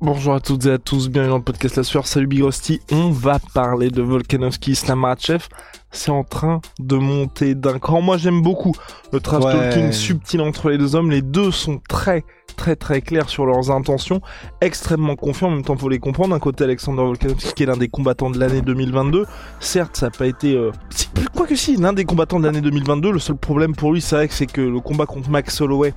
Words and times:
Bonjour 0.00 0.34
à 0.34 0.38
toutes 0.38 0.64
et 0.66 0.70
à 0.70 0.78
tous, 0.78 1.08
bienvenue 1.08 1.30
dans 1.32 1.38
le 1.38 1.42
podcast 1.42 1.74
La 1.74 1.82
Sueur, 1.82 2.06
salut 2.06 2.28
Big 2.28 2.40
Rusty, 2.40 2.80
on 2.92 3.10
va 3.10 3.40
parler 3.52 3.90
de 3.90 4.00
Volkanovski 4.00 4.70
Islam 4.70 5.00
Makhachev, 5.00 5.48
c'est 5.90 6.12
en 6.12 6.22
train 6.22 6.60
de 6.78 6.94
monter 6.94 7.56
d'un 7.56 7.80
cran, 7.80 8.00
moi 8.00 8.16
j'aime 8.16 8.40
beaucoup 8.40 8.76
le 9.12 9.18
trash 9.18 9.42
Ouais. 9.42 9.52
talking 9.52 9.90
subtil 9.90 10.40
entre 10.40 10.70
les 10.70 10.78
deux 10.78 10.94
hommes, 10.94 11.10
les 11.10 11.20
deux 11.20 11.50
sont 11.50 11.80
très 11.88 12.24
très 12.56 12.76
très 12.76 13.00
clairs 13.00 13.28
sur 13.28 13.44
leurs 13.44 13.72
intentions, 13.72 14.20
extrêmement 14.60 15.16
confiants, 15.16 15.48
en 15.48 15.50
même 15.50 15.64
temps 15.64 15.76
faut 15.76 15.88
les 15.88 15.98
comprendre, 15.98 16.32
d'un 16.32 16.38
côté 16.38 16.62
Alexander 16.62 17.02
Volkanovski 17.02 17.52
qui 17.54 17.64
est 17.64 17.66
l'un 17.66 17.76
des 17.76 17.88
combattants 17.88 18.30
de 18.30 18.38
l'année 18.38 18.60
2022, 18.62 19.26
certes 19.58 19.96
ça 19.96 20.06
n'a 20.06 20.10
pas 20.10 20.26
été, 20.26 20.54
euh... 20.54 20.70
si, 20.90 21.08
quoi 21.34 21.44
que 21.44 21.56
si, 21.56 21.74
l'un 21.76 21.92
des 21.92 22.04
combattants 22.04 22.38
de 22.38 22.44
l'année 22.44 22.60
2022, 22.60 23.10
le 23.10 23.18
seul 23.18 23.36
problème 23.36 23.74
pour 23.74 23.92
lui 23.92 24.00
c'est 24.00 24.14
vrai 24.14 24.28
que 24.28 24.34
c'est 24.34 24.46
que 24.46 24.60
le 24.60 24.78
combat 24.78 25.06
contre 25.06 25.28
Max 25.28 25.60
Holloway 25.60 25.92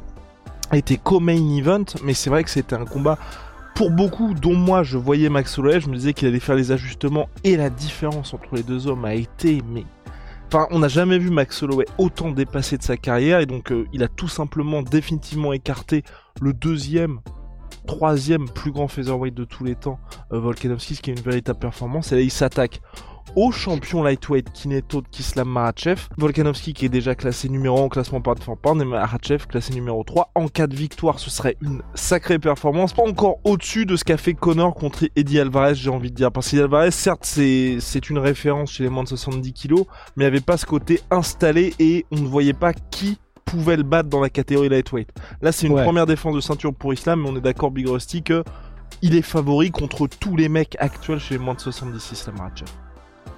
était 0.74 0.98
co-main 0.98 1.56
event, 1.56 1.86
mais 2.04 2.16
c'est 2.16 2.32
vrai 2.32 2.44
que 2.44 2.50
c'était 2.50 2.76
un 2.76 2.86
combat 2.86 3.20
pour 3.76 3.92
beaucoup, 3.92 4.34
dont 4.34 4.56
moi 4.56 4.84
je 4.84 4.98
voyais 4.98 5.30
Max 5.30 5.58
Holloway, 5.58 5.80
je 5.80 5.90
me 5.90 5.96
disais 5.96 6.14
qu'il 6.14 6.28
allait 6.28 6.40
faire 6.40 6.56
les 6.56 6.72
ajustements 6.72 7.30
et 7.44 7.58
la 7.58 7.70
différence 7.70 8.34
entre 8.34 8.56
les 8.56 8.64
deux 8.64 8.88
hommes 8.88 9.06
a 9.06 9.14
été 9.14 9.62
mais 9.70 9.86
Enfin, 10.54 10.68
on 10.72 10.80
n'a 10.80 10.90
jamais 10.90 11.18
vu 11.18 11.30
Max 11.30 11.64
Holloway 11.64 11.86
autant 11.98 12.30
dépassé 12.30 12.78
de 12.78 12.84
sa 12.84 12.98
carrière 12.98 13.40
et 13.40 13.46
donc 13.46 13.72
euh, 13.72 13.86
il 13.94 14.04
a 14.04 14.10
tout 14.10 14.28
simplement 14.28 14.82
définitivement 14.82 15.54
écarté 15.54 16.04
le 16.42 16.52
deuxième, 16.52 17.22
troisième 17.88 18.50
plus 18.50 18.72
grand 18.72 18.90
featherweight 18.90 19.34
de 19.34 19.46
tous 19.46 19.64
les 19.64 19.76
temps, 19.76 19.98
euh, 20.34 20.40
Volkanovski, 20.42 20.98
qui 20.98 21.12
est 21.12 21.14
une 21.14 21.24
véritable 21.24 21.60
performance. 21.60 22.12
Et 22.12 22.16
là, 22.16 22.22
il 22.22 22.32
s'attaque 22.32 22.82
au 23.36 23.52
champion 23.52 24.04
lightweight 24.04 24.52
Kineto 24.52 25.02
de 25.02 25.08
Kislam 25.08 25.50
Makhachev. 25.50 26.08
Volkanovski 26.18 26.74
qui 26.74 26.86
est 26.86 26.90
déjà 26.90 27.16
classé 27.16 27.50
numéro 27.50 27.80
1 27.80 27.84
au 27.84 27.90
classement 27.90 28.22
par 28.22 28.36
pound 28.36 28.44
for 28.44 28.58
pound 28.58 28.82
et 28.82 28.86
Makhachev 28.86 29.48
classé 29.48 29.74
numéro 29.74 30.04
3. 30.04 30.32
En 30.36 30.48
cas 30.48 30.68
de 30.68 30.76
victoire, 30.76 31.20
ce 31.20 31.30
serait 31.30 31.58
une 31.62 31.82
sacrée 31.96 32.40
performance. 32.40 32.94
Pas 32.94 33.04
encore 33.04 33.40
au-dessus 33.44 33.86
de 33.86 33.96
ce 33.96 34.04
qu'a 34.04 34.18
fait 34.18 34.34
Connor 34.34 34.74
contre 34.74 35.06
Eddie 35.16 35.40
Alvarez, 35.40 35.76
j'ai 35.76 35.90
envie 35.90 36.12
de 36.12 36.16
dire. 36.16 36.32
Parce 36.32 36.50
qu'Eddie 36.50 36.64
Alvarez, 36.64 36.92
certes, 36.92 37.26
c'est, 37.26 37.78
une 38.10 38.18
référence 38.18 38.72
chez 38.72 38.84
les 38.84 38.90
moins 38.90 39.04
de 39.04 39.10
70 39.10 39.54
kilos, 39.54 39.86
mais 40.16 40.24
il 40.26 40.28
n'y 40.28 40.36
avait 40.36 40.42
pas 40.42 40.58
ce 40.58 40.66
côté 40.66 41.00
installé 41.12 41.74
et 41.80 42.06
on 42.12 42.18
ne 42.18 42.28
voyait 42.28 42.54
pas 42.54 42.74
qui 42.74 43.18
pouvait 43.46 43.78
le 43.78 43.84
battre 43.84 44.10
dans 44.10 44.22
la 44.22 44.30
catégorie 44.30 44.70
lightweight. 44.70 45.10
Là, 45.42 45.52
c'est 45.52 45.68
une 45.68 45.74
Ouais. 45.74 45.84
première 45.84 46.06
défense 46.06 46.36
de 46.36 46.40
ceinture 46.42 46.74
pour 46.74 46.94
Islam, 46.94 47.22
mais 47.22 47.30
on 47.30 47.36
est 47.36 47.42
d'accord, 47.42 47.72
Big 47.72 47.88
Rusty, 47.88 48.24
que 48.24 48.44
il 49.02 49.16
est 49.16 49.22
favori 49.22 49.72
contre 49.72 50.08
tous 50.08 50.36
les 50.36 50.48
mecs 50.50 50.76
actuels 50.80 51.20
chez 51.20 51.36
les 51.36 51.40
moins 51.40 51.54
de 51.56 51.60
70 51.60 52.12
Islam 52.12 52.36
Makhachev. 52.38 52.70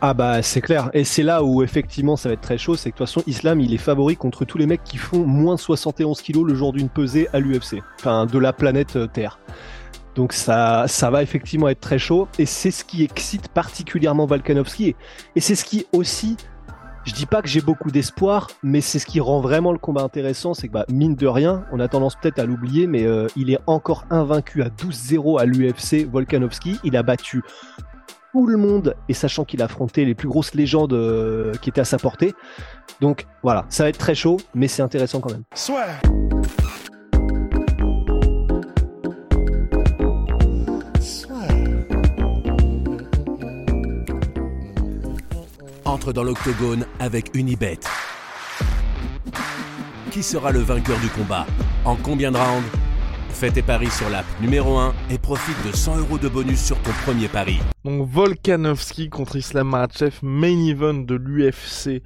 Ah 0.05 0.13
bah 0.13 0.41
c'est 0.41 0.59
clair. 0.59 0.89
Et 0.93 1.05
c'est 1.05 1.23
là 1.23 1.45
où 1.45 1.63
effectivement 1.63 2.17
ça 2.17 2.27
va 2.27 2.33
être 2.33 2.41
très 2.41 2.57
chaud, 2.57 2.75
c'est 2.75 2.91
que 2.91 2.95
de 2.95 2.97
toute 2.97 3.07
façon 3.07 3.23
Islam 3.25 3.61
il 3.61 3.73
est 3.73 3.77
favori 3.77 4.17
contre 4.17 4.43
tous 4.43 4.57
les 4.57 4.65
mecs 4.65 4.83
qui 4.83 4.97
font 4.97 5.25
moins 5.25 5.55
de 5.55 5.61
71 5.61 6.21
kilos 6.21 6.45
le 6.45 6.55
jour 6.55 6.73
d'une 6.73 6.89
pesée 6.89 7.29
à 7.31 7.39
l'UFC. 7.39 7.81
Enfin 8.01 8.25
de 8.25 8.37
la 8.37 8.51
planète 8.51 8.97
euh, 8.97 9.07
Terre. 9.07 9.39
Donc 10.15 10.33
ça, 10.33 10.89
ça 10.89 11.09
va 11.09 11.23
effectivement 11.23 11.69
être 11.69 11.79
très 11.79 11.99
chaud. 11.99 12.27
Et 12.37 12.45
c'est 12.45 12.69
ce 12.69 12.83
qui 12.83 13.01
excite 13.01 13.47
particulièrement 13.47 14.25
Volkanovski. 14.25 14.89
Et, 14.89 14.95
et 15.37 15.39
c'est 15.39 15.55
ce 15.55 15.63
qui 15.63 15.85
aussi, 15.93 16.35
je 17.05 17.13
dis 17.13 17.25
pas 17.25 17.41
que 17.41 17.47
j'ai 17.47 17.61
beaucoup 17.61 17.89
d'espoir, 17.89 18.49
mais 18.61 18.81
c'est 18.81 18.99
ce 18.99 19.05
qui 19.05 19.21
rend 19.21 19.39
vraiment 19.39 19.71
le 19.71 19.79
combat 19.79 20.01
intéressant, 20.01 20.53
c'est 20.53 20.67
que 20.67 20.73
bah, 20.73 20.85
mine 20.91 21.15
de 21.15 21.27
rien, 21.27 21.63
on 21.71 21.79
a 21.79 21.87
tendance 21.87 22.17
peut-être 22.17 22.39
à 22.39 22.45
l'oublier, 22.45 22.87
mais 22.87 23.05
euh, 23.05 23.27
il 23.37 23.49
est 23.51 23.59
encore 23.67 24.03
invaincu 24.09 24.63
à 24.63 24.67
12-0 24.67 25.39
à 25.39 25.45
l'UFC, 25.45 26.05
Volkanovski. 26.11 26.77
Il 26.83 26.97
a 26.97 27.03
battu 27.03 27.41
tout 28.33 28.47
le 28.47 28.57
monde 28.57 28.95
et 29.07 29.13
sachant 29.13 29.45
qu'il 29.45 29.61
a 29.61 29.65
affronté 29.65 30.05
les 30.05 30.15
plus 30.15 30.27
grosses 30.27 30.55
légendes 30.55 30.93
euh, 30.93 31.53
qui 31.61 31.69
étaient 31.69 31.81
à 31.81 31.85
sa 31.85 31.99
portée. 31.99 32.33
Donc 32.99 33.27
voilà, 33.43 33.65
ça 33.69 33.83
va 33.83 33.89
être 33.89 33.99
très 33.99 34.15
chaud, 34.15 34.37
mais 34.55 34.67
c'est 34.67 34.81
intéressant 34.81 35.19
quand 35.19 35.31
même. 35.31 35.43
Entre 45.85 46.11
dans 46.11 46.23
l'octogone 46.23 46.85
avec 46.99 47.35
Unibet. 47.35 47.79
Qui 50.09 50.23
sera 50.23 50.51
le 50.51 50.59
vainqueur 50.59 50.97
du 50.99 51.09
combat? 51.09 51.45
En 51.85 51.95
combien 51.95 52.31
de 52.31 52.37
rounds? 52.37 52.67
Fais 53.29 53.51
tes 53.51 53.61
paris 53.61 53.91
sur 53.91 54.09
l'app 54.09 54.25
numéro 54.41 54.77
1 54.77 54.93
et 55.11 55.19
profite 55.19 55.55
de 55.67 55.75
100 55.75 55.97
euros 55.97 56.17
de 56.17 56.29
bonus 56.29 56.63
sur 56.63 56.79
ton 56.79 56.91
premier 57.05 57.27
pari. 57.27 57.59
Donc 57.83 58.07
Volkanovski 58.07 59.09
contre 59.09 59.35
Islam 59.35 59.67
Makhachev, 59.67 60.19
main 60.21 60.57
event 60.67 60.93
de 60.93 61.15
l'UFC 61.15 62.01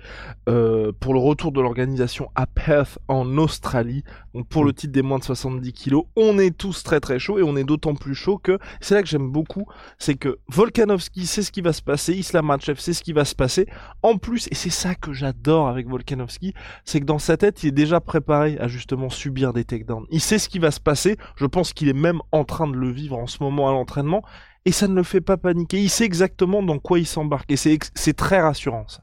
euh, 0.49 0.91
pour 0.99 1.13
le 1.13 1.19
retour 1.19 1.51
de 1.51 1.61
l'organisation 1.61 2.31
à 2.33 2.47
Perth 2.47 2.97
en 3.07 3.38
Australie. 3.38 4.03
Donc 4.33 4.47
pour 4.47 4.65
le 4.65 4.73
titre 4.73 4.91
des 4.91 5.03
moins 5.03 5.19
de 5.19 5.23
70 5.23 5.73
kilos, 5.73 6.05
on 6.15 6.39
est 6.39 6.57
tous 6.57 6.81
très 6.81 6.99
très 6.99 7.19
chaud 7.19 7.38
et 7.38 7.43
on 7.43 7.55
est 7.55 7.63
d'autant 7.63 7.93
plus 7.93 8.15
chaud 8.15 8.39
que 8.39 8.57
c'est 8.81 8.95
là 8.95 9.03
que 9.03 9.07
j'aime 9.07 9.29
beaucoup, 9.29 9.67
c'est 9.99 10.15
que 10.15 10.39
Volkanovski 10.47 11.27
sait 11.27 11.43
ce 11.43 11.51
qui 11.51 11.61
va 11.61 11.73
se 11.73 11.83
passer, 11.83 12.13
Islam 12.15 12.47
Makhachev 12.47 12.79
sait 12.79 12.94
ce 12.94 13.03
qui 13.03 13.13
va 13.13 13.23
se 13.23 13.35
passer. 13.35 13.67
En 14.01 14.17
plus, 14.17 14.47
et 14.49 14.55
c'est 14.55 14.71
ça 14.71 14.95
que 14.95 15.13
j'adore 15.13 15.67
avec 15.67 15.88
Volkanovski, 15.88 16.55
c'est 16.85 17.01
que 17.01 17.05
dans 17.05 17.19
sa 17.19 17.38
tête, 17.38 17.61
il 17.61 17.67
est 17.67 17.71
déjà 17.71 18.01
préparé 18.01 18.57
à 18.57 18.67
justement 18.67 19.09
subir 19.09 19.53
des 19.53 19.63
takedowns. 19.63 20.07
Il 20.09 20.21
sait 20.21 20.39
ce 20.39 20.49
qui 20.49 20.57
va 20.57 20.71
se 20.71 20.79
passer. 20.79 21.17
Je 21.35 21.45
pense 21.45 21.71
qu'il 21.71 21.88
est 21.88 21.94
même 21.94 22.19
en 22.31 22.45
train 22.45 22.67
de 22.67 22.75
le 22.75 22.89
vivre 22.89 23.19
en 23.19 23.27
ce 23.27 23.44
moment 23.44 23.69
à 23.69 23.71
l'entraînement 23.71 24.23
et 24.67 24.72
ça 24.73 24.89
ne 24.89 24.95
le 24.95 25.03
fait 25.03 25.22
pas 25.22 25.38
paniquer. 25.38 25.81
Il 25.81 25.89
sait 25.89 26.03
exactement 26.03 26.61
dans 26.61 26.78
quoi 26.78 27.00
il 27.00 27.07
s'embarque 27.07 27.50
et 27.50 27.55
c'est 27.55 28.13
très 28.17 28.41
rassurant 28.41 28.85
ça. 28.89 29.01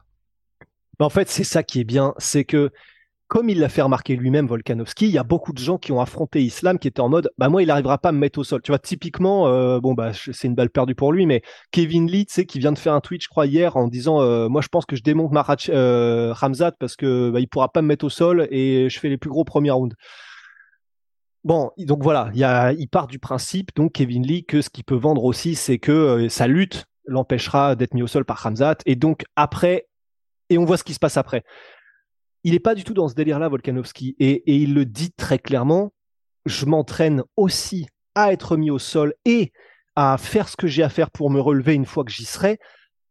En 1.01 1.09
fait, 1.09 1.29
c'est 1.31 1.43
ça 1.43 1.63
qui 1.63 1.81
est 1.81 1.85
bien, 1.85 2.13
c'est 2.19 2.45
que 2.45 2.71
comme 3.29 3.49
il 3.49 3.59
l'a 3.59 3.71
fait 3.71 3.81
remarquer 3.81 4.15
lui-même, 4.15 4.47
Volkanovski, 4.47 5.07
il 5.07 5.11
y 5.11 5.19
a 5.19 5.25
beaucoup 5.25 5.55
de 5.55 5.59
gens 5.59 5.79
qui 5.79 5.91
ont 5.91 6.01
affronté 6.01 6.43
Islam 6.43 6.79
qui 6.79 6.87
étaient 6.87 7.01
en 7.01 7.09
mode, 7.09 7.31
bah 7.39 7.49
moi, 7.49 7.63
il 7.63 7.67
n'arrivera 7.67 7.97
pas 7.97 8.11
à 8.11 8.13
me 8.13 8.19
mettre 8.19 8.39
au 8.39 8.45
sol. 8.45 8.61
Tu 8.61 8.73
vois, 8.73 8.79
typiquement, 8.79 9.49
euh, 9.49 9.81
bon 9.81 9.95
bah 9.95 10.13
c'est 10.13 10.47
une 10.47 10.55
balle 10.55 10.69
perdue 10.69 10.95
pour 10.95 11.13
lui, 11.15 11.25
mais 11.25 11.41
Kevin 11.73 12.11
Lee, 12.11 12.27
tu 12.27 12.35
sais, 12.35 12.45
qui 12.45 12.59
vient 12.59 12.73
de 12.73 12.79
faire 12.79 12.93
un 12.93 13.01
tweet, 13.01 13.23
je 13.23 13.29
crois 13.29 13.47
hier, 13.47 13.79
en 13.79 13.89
disant, 13.89 14.21
euh, 14.21 14.51
moi 14.51 14.61
je 14.61 14.69
pense 14.69 14.85
que 14.85 14.97
je 14.97 15.03
démonte 15.03 15.33
euh, 15.71 16.33
Ramzat 16.35 16.73
parce 16.79 16.95
que 16.95 17.31
bah, 17.31 17.41
il 17.41 17.49
pourra 17.49 17.73
pas 17.73 17.81
me 17.81 17.89
mettre 17.89 18.05
au 18.05 18.11
sol 18.11 18.47
et 18.51 18.91
je 18.91 19.01
fais 19.01 19.09
les 19.09 19.17
plus 19.17 19.31
gros 19.31 19.45
premiers 19.45 19.71
rounds. 19.71 19.97
Bon, 21.45 21.71
donc 21.77 22.03
voilà, 22.03 22.31
il, 22.33 22.81
y 22.81 22.87
part 22.87 23.07
du 23.07 23.19
principe, 23.19 23.71
donc 23.77 23.93
Kevin 23.93 24.27
Lee, 24.27 24.47
que 24.47 24.63
ce 24.63 24.71
qu'il 24.71 24.85
peut 24.85 24.95
vendre 24.95 25.25
aussi, 25.25 25.55
c'est 25.55 25.79
que 25.79 25.93
euh, 25.93 26.29
sa 26.31 26.47
lutte 26.47 26.87
l'empêchera 27.05 27.77
d'être 27.77 27.93
mis 27.93 28.03
au 28.03 28.07
sol 28.07 28.25
par 28.25 28.39
Ramzat. 28.39 28.77
Et 28.87 28.97
donc 28.97 29.25
après, 29.37 29.87
et 30.49 30.57
on 30.57 30.65
voit 30.65 30.79
ce 30.79 30.85
qui 30.85 30.95
se 30.95 30.99
passe 30.99 31.19
après. 31.19 31.45
Il 32.45 32.53
n'est 32.53 32.61
pas 32.61 32.75
du 32.75 32.83
tout 32.83 32.95
dans 32.95 33.09
ce 33.09 33.15
délire-là, 33.15 33.49
Volkanovski, 33.49 34.17
et 34.19 34.43
il 34.47 34.75
le 34.75 34.87
dit 34.87 35.13
très 35.13 35.39
clairement. 35.39 35.93
Je 36.47 36.65
m'entraîne 36.65 37.23
aussi 37.37 37.89
à 38.15 38.33
être 38.33 38.57
mis 38.57 38.71
au 38.71 38.79
sol 38.79 39.15
et 39.27 39.53
à 39.97 40.17
faire 40.19 40.49
ce 40.49 40.57
que 40.57 40.67
j'ai 40.67 40.83
à 40.83 40.89
faire 40.89 41.11
pour 41.11 41.31
me 41.31 41.41
relever 41.41 41.75
une 41.75 41.87
fois 41.87 42.05
que 42.05 42.13
j'y 42.13 42.25
serai, 42.25 42.59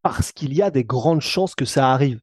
parce 0.01 0.31
qu'il 0.31 0.53
y 0.53 0.61
a 0.61 0.71
des 0.71 0.83
grandes 0.83 1.21
chances 1.21 1.55
que 1.55 1.65
ça 1.65 1.91
arrive. 1.91 2.19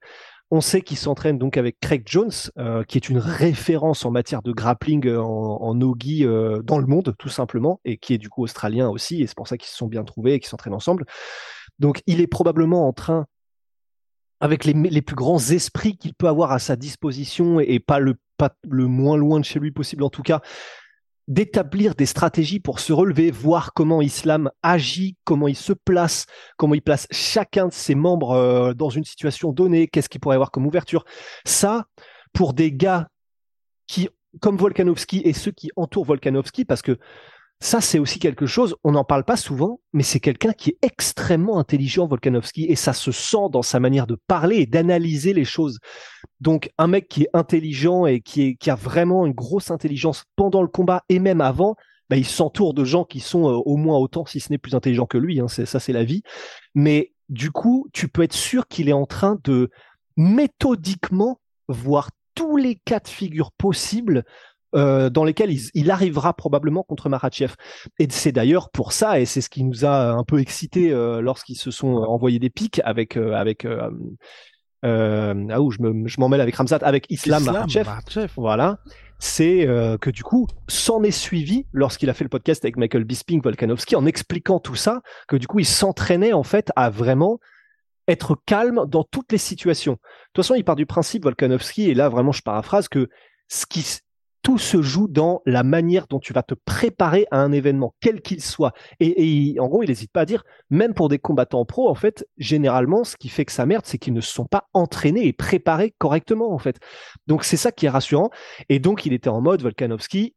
On 0.52 0.60
sait 0.60 0.82
qu'il 0.82 0.96
s'entraîne 0.96 1.38
donc 1.38 1.56
avec 1.56 1.78
Craig 1.78 2.02
Jones, 2.06 2.32
euh, 2.58 2.82
qui 2.82 2.98
est 2.98 3.08
une 3.08 3.18
référence 3.18 4.04
en 4.04 4.10
matière 4.10 4.42
de 4.42 4.50
grappling 4.50 5.06
euh, 5.06 5.20
en, 5.20 5.74
nogi 5.76 6.26
euh, 6.26 6.60
dans 6.62 6.78
le 6.78 6.86
monde, 6.86 7.14
tout 7.18 7.28
simplement, 7.28 7.80
et 7.84 7.98
qui 7.98 8.14
est 8.14 8.18
du 8.18 8.28
coup 8.28 8.42
australien 8.42 8.88
aussi, 8.88 9.22
et 9.22 9.28
c'est 9.28 9.36
pour 9.36 9.46
ça 9.46 9.56
qu'ils 9.56 9.68
se 9.68 9.76
sont 9.76 9.86
bien 9.86 10.02
trouvés 10.02 10.34
et 10.34 10.40
qu'ils 10.40 10.48
s'entraînent 10.48 10.74
ensemble. 10.74 11.04
Donc 11.78 12.02
il 12.06 12.20
est 12.20 12.26
probablement 12.26 12.88
en 12.88 12.92
train, 12.92 13.26
avec 14.40 14.64
les, 14.64 14.72
les 14.72 15.02
plus 15.02 15.14
grands 15.14 15.38
esprits 15.38 15.96
qu'il 15.96 16.14
peut 16.14 16.28
avoir 16.28 16.50
à 16.50 16.58
sa 16.58 16.74
disposition, 16.74 17.60
et 17.60 17.78
pas 17.78 18.00
le, 18.00 18.16
pas 18.36 18.50
le 18.68 18.86
moins 18.88 19.16
loin 19.16 19.38
de 19.38 19.44
chez 19.44 19.60
lui 19.60 19.70
possible 19.70 20.02
en 20.02 20.10
tout 20.10 20.22
cas, 20.22 20.40
d'établir 21.28 21.94
des 21.94 22.06
stratégies 22.06 22.60
pour 22.60 22.80
se 22.80 22.92
relever, 22.92 23.30
voir 23.30 23.72
comment 23.72 24.02
Islam 24.02 24.50
agit, 24.62 25.16
comment 25.24 25.48
il 25.48 25.56
se 25.56 25.72
place, 25.72 26.26
comment 26.56 26.74
il 26.74 26.82
place 26.82 27.06
chacun 27.10 27.68
de 27.68 27.72
ses 27.72 27.94
membres 27.94 28.32
euh, 28.32 28.74
dans 28.74 28.90
une 28.90 29.04
situation 29.04 29.52
donnée, 29.52 29.86
qu'est-ce 29.88 30.08
qu'il 30.08 30.20
pourrait 30.20 30.34
avoir 30.34 30.50
comme 30.50 30.66
ouverture. 30.66 31.04
Ça, 31.44 31.86
pour 32.32 32.52
des 32.52 32.72
gars 32.72 33.08
qui, 33.86 34.08
comme 34.40 34.56
Volkanovski 34.56 35.22
et 35.24 35.32
ceux 35.32 35.52
qui 35.52 35.70
entourent 35.76 36.04
Volkanovski, 36.04 36.64
parce 36.64 36.82
que 36.82 36.98
Ça, 37.62 37.82
c'est 37.82 37.98
aussi 37.98 38.18
quelque 38.18 38.46
chose, 38.46 38.74
on 38.84 38.92
n'en 38.92 39.04
parle 39.04 39.24
pas 39.24 39.36
souvent, 39.36 39.80
mais 39.92 40.02
c'est 40.02 40.18
quelqu'un 40.18 40.54
qui 40.54 40.70
est 40.70 40.78
extrêmement 40.80 41.58
intelligent, 41.58 42.06
Volkanovski, 42.06 42.64
et 42.64 42.74
ça 42.74 42.94
se 42.94 43.12
sent 43.12 43.50
dans 43.52 43.60
sa 43.60 43.80
manière 43.80 44.06
de 44.06 44.16
parler 44.26 44.56
et 44.56 44.66
d'analyser 44.66 45.34
les 45.34 45.44
choses. 45.44 45.78
Donc, 46.40 46.70
un 46.78 46.86
mec 46.86 47.06
qui 47.08 47.24
est 47.24 47.30
intelligent 47.34 48.06
et 48.06 48.22
qui, 48.22 48.42
est, 48.42 48.54
qui 48.54 48.70
a 48.70 48.74
vraiment 48.74 49.26
une 49.26 49.34
grosse 49.34 49.70
intelligence 49.70 50.24
pendant 50.36 50.62
le 50.62 50.68
combat 50.68 51.02
et 51.10 51.18
même 51.18 51.42
avant, 51.42 51.76
bah, 52.08 52.16
il 52.16 52.24
s'entoure 52.24 52.72
de 52.72 52.84
gens 52.84 53.04
qui 53.04 53.20
sont 53.20 53.46
euh, 53.46 53.56
au 53.66 53.76
moins 53.76 53.98
autant, 53.98 54.24
si 54.24 54.40
ce 54.40 54.50
n'est 54.50 54.58
plus 54.58 54.74
intelligents 54.74 55.06
que 55.06 55.18
lui. 55.18 55.38
Hein, 55.38 55.48
ça, 55.48 55.78
c'est 55.78 55.92
la 55.92 56.02
vie. 56.02 56.22
Mais 56.74 57.12
du 57.28 57.50
coup, 57.50 57.88
tu 57.92 58.08
peux 58.08 58.22
être 58.22 58.32
sûr 58.32 58.68
qu'il 58.68 58.88
est 58.88 58.94
en 58.94 59.06
train 59.06 59.38
de 59.44 59.70
méthodiquement 60.16 61.40
voir 61.68 62.08
tous 62.34 62.56
les 62.56 62.74
cas 62.74 63.00
de 63.00 63.08
figure 63.08 63.52
possibles 63.52 64.24
euh, 64.74 65.10
dans 65.10 65.24
lesquels 65.24 65.50
il, 65.74 65.90
arrivera 65.90 66.34
probablement 66.34 66.82
contre 66.82 67.08
Maratchev. 67.08 67.54
Et 67.98 68.06
c'est 68.10 68.32
d'ailleurs 68.32 68.70
pour 68.70 68.92
ça, 68.92 69.20
et 69.20 69.24
c'est 69.24 69.40
ce 69.40 69.50
qui 69.50 69.64
nous 69.64 69.84
a 69.84 70.10
un 70.10 70.24
peu 70.24 70.38
excité 70.40 70.92
euh, 70.92 71.20
lorsqu'ils 71.20 71.56
se 71.56 71.70
sont 71.70 71.94
envoyés 71.94 72.38
des 72.38 72.50
pics 72.50 72.80
avec 72.84 73.16
avec 73.16 73.66
ah 74.82 75.60
où 75.60 75.70
je 75.70 76.20
m'en 76.20 76.28
mêle 76.28 76.40
avec 76.40 76.56
Ramzat, 76.56 76.78
avec 76.82 77.06
Islam, 77.10 77.42
Islam 77.42 77.66
Voilà 78.36 78.78
c'est 79.20 79.68
euh, 79.68 79.98
que 79.98 80.10
du 80.10 80.24
coup, 80.24 80.48
s'en 80.66 81.02
est 81.02 81.10
suivi 81.10 81.66
lorsqu'il 81.72 82.08
a 82.10 82.14
fait 82.14 82.24
le 82.24 82.30
podcast 82.30 82.64
avec 82.64 82.76
Michael 82.76 83.04
Bisping, 83.04 83.42
Volkanovski, 83.42 83.94
en 83.94 84.06
expliquant 84.06 84.58
tout 84.58 84.74
ça, 84.74 85.02
que 85.28 85.36
du 85.36 85.46
coup, 85.46 85.58
il 85.60 85.66
s'entraînait 85.66 86.32
en 86.32 86.42
fait 86.42 86.72
à 86.74 86.88
vraiment 86.88 87.38
être 88.08 88.36
calme 88.46 88.86
dans 88.88 89.04
toutes 89.04 89.30
les 89.30 89.38
situations. 89.38 89.92
De 89.92 89.98
toute 90.32 90.44
façon, 90.44 90.54
il 90.54 90.64
part 90.64 90.74
du 90.74 90.86
principe, 90.86 91.24
Volkanovski, 91.24 91.90
et 91.90 91.94
là 91.94 92.08
vraiment 92.08 92.32
je 92.32 92.42
paraphrase, 92.42 92.88
que 92.88 93.08
ce 93.46 93.66
qui, 93.66 93.84
tout 94.42 94.58
se 94.58 94.80
joue 94.82 95.08
dans 95.08 95.42
la 95.46 95.62
manière 95.62 96.06
dont 96.06 96.18
tu 96.18 96.32
vas 96.32 96.42
te 96.42 96.54
préparer 96.54 97.26
à 97.30 97.38
un 97.38 97.52
événement, 97.52 97.94
quel 98.00 98.20
qu'il 98.22 98.42
soit. 98.42 98.72
Et, 98.98 99.56
en 99.58 99.68
gros, 99.68 99.82
il 99.82 99.88
n'hésite 99.88 100.12
pas 100.12 100.22
à 100.22 100.24
dire, 100.24 100.44
même 100.70 100.94
pour 100.94 101.08
des 101.08 101.18
combattants 101.18 101.64
pro, 101.64 101.88
en 101.88 101.94
fait, 101.94 102.26
généralement, 102.38 103.04
ce 103.04 103.16
qui 103.16 103.28
fait 103.28 103.44
que 103.44 103.52
ça 103.52 103.66
merde, 103.66 103.84
c'est 103.86 103.98
qu'ils 103.98 104.14
ne 104.14 104.20
se 104.20 104.32
sont 104.32 104.46
pas 104.46 104.68
entraînés 104.72 105.26
et 105.26 105.32
préparés 105.32 105.94
correctement, 105.98 106.52
en 106.52 106.58
fait. 106.58 106.78
Donc 107.26 107.44
c'est 107.44 107.56
ça 107.56 107.72
qui 107.72 107.86
est 107.86 107.90
rassurant. 107.90 108.30
Et 108.68 108.78
donc 108.78 109.06
il 109.06 109.12
était 109.12 109.28
en 109.28 109.40
mode 109.40 109.62
Volkanovski, 109.62 110.34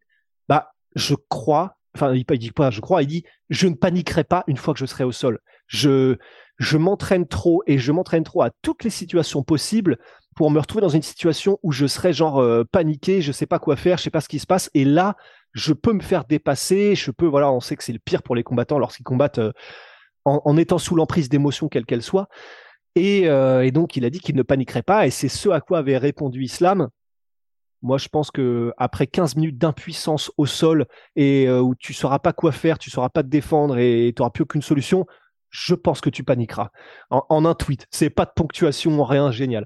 bah 0.47 0.73
je 0.95 1.15
crois, 1.29 1.77
enfin 1.95 2.13
il, 2.13 2.25
dit 2.25 2.51
pas 2.51 2.71
je 2.71 2.81
crois, 2.81 3.03
il 3.03 3.07
dit 3.07 3.23
je 3.49 3.67
ne 3.67 3.75
paniquerai 3.75 4.23
pas 4.23 4.43
une 4.47 4.57
fois 4.57 4.73
que 4.73 4.79
je 4.79 4.85
serai 4.85 5.03
au 5.03 5.11
sol. 5.11 5.39
Je 5.67 6.17
je 6.59 6.77
m'entraîne 6.77 7.27
trop 7.27 7.63
et 7.65 7.79
je 7.79 7.91
m'entraîne 7.91 8.23
trop 8.23 8.43
à 8.43 8.51
toutes 8.61 8.83
les 8.83 8.89
situations 8.89 9.43
possibles 9.43 9.97
pour 10.35 10.51
me 10.51 10.59
retrouver 10.59 10.81
dans 10.81 10.89
une 10.89 11.01
situation 11.01 11.59
où 11.63 11.71
je 11.71 11.85
serais 11.85 12.13
genre 12.13 12.39
euh, 12.39 12.63
paniqué, 12.63 13.21
je 13.21 13.31
sais 13.31 13.45
pas 13.45 13.59
quoi 13.59 13.75
faire, 13.75 13.97
je 13.97 14.03
sais 14.03 14.09
pas 14.09 14.21
ce 14.21 14.29
qui 14.29 14.39
se 14.39 14.47
passe, 14.47 14.69
et 14.73 14.85
là, 14.85 15.15
je 15.53 15.73
peux 15.73 15.93
me 15.93 16.01
faire 16.01 16.25
dépasser, 16.25 16.95
je 16.95 17.11
peux, 17.11 17.25
voilà, 17.25 17.51
on 17.51 17.59
sait 17.59 17.75
que 17.75 17.83
c'est 17.83 17.93
le 17.93 17.99
pire 17.99 18.23
pour 18.23 18.35
les 18.35 18.43
combattants 18.43 18.79
lorsqu'ils 18.79 19.03
combattent 19.03 19.39
euh, 19.39 19.51
en, 20.25 20.57
étant 20.57 20.77
sous 20.77 20.95
l'emprise 20.95 21.29
d'émotions, 21.29 21.67
quelles 21.67 21.85
qu'elles 21.85 22.03
soient. 22.03 22.27
Et, 22.95 23.27
euh, 23.27 23.65
et, 23.65 23.71
donc, 23.71 23.97
il 23.97 24.05
a 24.05 24.09
dit 24.09 24.19
qu'il 24.19 24.35
ne 24.35 24.43
paniquerait 24.43 24.83
pas, 24.83 25.05
et 25.05 25.09
c'est 25.09 25.29
ce 25.29 25.49
à 25.49 25.61
quoi 25.61 25.79
avait 25.79 25.97
répondu 25.97 26.43
Islam. 26.43 26.89
Moi, 27.81 27.97
je 27.97 28.07
pense 28.07 28.31
que 28.31 28.71
après 28.77 29.07
15 29.07 29.35
minutes 29.35 29.57
d'impuissance 29.57 30.31
au 30.37 30.45
sol 30.45 30.85
et 31.17 31.49
où 31.49 31.75
tu 31.75 31.93
sauras 31.93 32.19
pas 32.19 32.31
quoi 32.31 32.53
faire, 32.53 32.79
tu 32.79 32.89
sauras 32.89 33.09
pas 33.09 33.23
te 33.23 33.27
défendre 33.27 33.77
et 33.77 34.13
tu 34.15 34.21
auras 34.21 34.29
plus 34.29 34.43
aucune 34.43 34.61
solution, 34.61 35.05
je 35.49 35.75
pense 35.75 35.99
que 35.99 36.09
tu 36.09 36.23
paniqueras. 36.23 36.69
En, 37.09 37.25
en 37.27 37.43
un 37.43 37.55
tweet, 37.55 37.87
c'est 37.91 38.09
pas 38.09 38.23
de 38.23 38.31
ponctuation, 38.33 39.03
rien, 39.03 39.31
génial. 39.31 39.65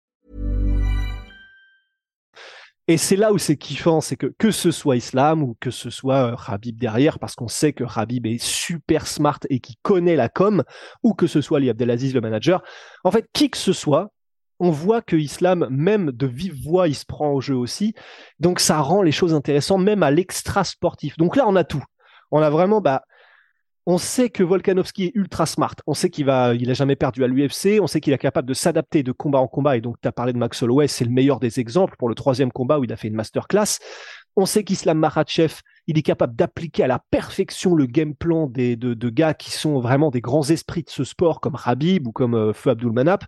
Et 2.87 2.97
c'est 2.97 3.15
là 3.15 3.31
où 3.31 3.37
c'est 3.37 3.57
kiffant, 3.57 4.01
c'est 4.01 4.15
que 4.15 4.27
que 4.37 4.51
ce 4.51 4.71
soit 4.71 4.97
Islam 4.97 5.43
ou 5.43 5.55
que 5.59 5.71
ce 5.71 5.89
soit 5.89 6.31
euh, 6.31 6.35
Habib 6.47 6.77
derrière, 6.79 7.19
parce 7.19 7.35
qu'on 7.35 7.47
sait 7.47 7.73
que 7.73 7.83
Habib 7.83 8.25
est 8.25 8.41
super 8.41 9.07
smart 9.07 9.39
et 9.49 9.59
qui 9.59 9.77
connaît 9.83 10.15
la 10.15 10.29
com, 10.29 10.63
ou 11.03 11.13
que 11.13 11.27
ce 11.27 11.41
soit 11.41 11.59
Ali 11.59 11.69
Abdelaziz, 11.69 12.13
le 12.13 12.21
manager, 12.21 12.63
en 13.03 13.11
fait, 13.11 13.27
qui 13.33 13.49
que 13.49 13.57
ce 13.57 13.71
soit, 13.71 14.11
on 14.59 14.71
voit 14.71 15.01
que 15.01 15.15
Islam, 15.15 15.67
même 15.71 16.11
de 16.11 16.27
vive 16.27 16.55
voix, 16.63 16.87
il 16.87 16.95
se 16.95 17.05
prend 17.05 17.31
au 17.31 17.41
jeu 17.41 17.55
aussi. 17.55 17.93
Donc 18.39 18.59
ça 18.59 18.79
rend 18.79 19.01
les 19.01 19.11
choses 19.11 19.33
intéressantes, 19.33 19.81
même 19.81 20.03
à 20.03 20.11
l'extra 20.11 20.63
sportif. 20.63 21.17
Donc 21.17 21.35
là, 21.35 21.45
on 21.47 21.55
a 21.55 21.63
tout. 21.63 21.83
On 22.29 22.41
a 22.41 22.49
vraiment, 22.49 22.79
bah, 22.79 23.03
on 23.87 23.97
sait 23.97 24.29
que 24.29 24.43
Volkanovski 24.43 25.05
est 25.05 25.11
ultra 25.15 25.45
smart. 25.45 25.75
On 25.87 25.93
sait 25.93 26.09
qu'il 26.09 26.25
va, 26.25 26.53
il 26.53 26.69
a 26.69 26.73
jamais 26.73 26.95
perdu 26.95 27.23
à 27.23 27.27
l'UFC. 27.27 27.79
On 27.81 27.87
sait 27.87 27.99
qu'il 27.99 28.13
est 28.13 28.17
capable 28.17 28.47
de 28.47 28.53
s'adapter 28.53 29.01
de 29.01 29.11
combat 29.11 29.39
en 29.39 29.47
combat. 29.47 29.75
Et 29.75 29.81
donc, 29.81 29.95
tu 30.01 30.07
as 30.07 30.11
parlé 30.11 30.33
de 30.33 30.37
Max 30.37 30.61
Holloway, 30.61 30.87
c'est 30.87 31.05
le 31.05 31.11
meilleur 31.11 31.39
des 31.39 31.59
exemples 31.59 31.95
pour 31.97 32.07
le 32.07 32.15
troisième 32.15 32.51
combat 32.51 32.79
où 32.79 32.83
il 32.83 32.93
a 32.93 32.95
fait 32.95 33.07
une 33.07 33.15
masterclass. 33.15 33.79
On 34.35 34.45
sait 34.45 34.63
qu'Islam 34.63 34.99
Makhachev, 34.99 35.55
il 35.87 35.97
est 35.97 36.03
capable 36.03 36.35
d'appliquer 36.35 36.83
à 36.83 36.87
la 36.87 37.01
perfection 37.09 37.73
le 37.73 37.85
game 37.85 38.15
plan 38.15 38.47
de, 38.47 38.75
de, 38.75 39.09
gars 39.09 39.33
qui 39.33 39.51
sont 39.51 39.79
vraiment 39.79 40.11
des 40.11 40.21
grands 40.21 40.47
esprits 40.49 40.83
de 40.83 40.89
ce 40.89 41.03
sport, 41.03 41.41
comme 41.41 41.57
Habib 41.65 42.07
ou 42.07 42.11
comme 42.11 42.35
euh, 42.35 42.53
Feu 42.53 42.69
Abdulmanap. 42.69 43.25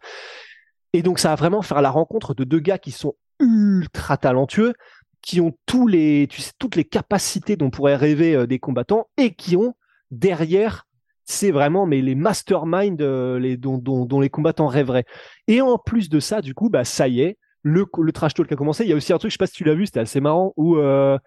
Et 0.94 1.02
donc, 1.02 1.18
ça 1.18 1.30
va 1.30 1.36
vraiment 1.36 1.64
faire 1.64 1.82
la 1.82 1.90
rencontre 1.90 2.36
de 2.36 2.44
deux 2.44 2.60
gars 2.60 2.78
qui 2.78 2.92
sont 2.92 3.16
ultra 3.40 4.18
talentueux, 4.18 4.74
qui 5.22 5.42
ont 5.42 5.54
tous 5.66 5.88
les, 5.88 6.30
toutes 6.60 6.76
les 6.76 6.86
capacités 6.86 7.56
dont 7.56 7.72
pourraient 7.72 7.96
rêver 7.96 8.36
euh, 8.36 8.46
des 8.46 8.60
combattants 8.60 9.08
et 9.18 9.34
qui 9.34 9.58
ont 9.58 9.74
derrière, 10.14 10.88
c'est 11.26 11.52
vraiment 11.52 11.86
mais 11.86 12.02
les 12.02 12.16
masterminds 12.16 13.02
euh, 13.02 13.40
les, 13.40 13.58
dont, 13.58 13.78
dont, 13.78 14.20
les 14.20 14.30
combattants 14.30 14.68
rêveraient. 14.68 15.06
Et 15.48 15.62
en 15.62 15.78
plus 15.78 16.10
de 16.10 16.20
ça, 16.20 16.42
du 16.42 16.54
coup, 16.54 16.70
bah 16.70 16.86
ça 16.86 17.08
y 17.08 17.22
est, 17.22 17.38
le, 17.62 17.86
le 17.98 18.12
trash 18.12 18.34
talk 18.34 18.52
a 18.52 18.56
commencé. 18.56 18.84
Il 18.84 18.90
y 18.90 18.94
a 18.94 18.96
aussi 18.96 19.14
un 19.14 19.18
truc, 19.18 19.32
je 19.32 19.36
sais 19.36 19.38
pas 19.38 19.48
si 19.48 19.54
tu 19.54 19.64
l'as 19.64 19.76
vu, 19.76 19.86
c'était 19.86 20.02
assez 20.02 20.20
marrant, 20.20 20.54
où 20.58 20.78
euh, 20.78 21.18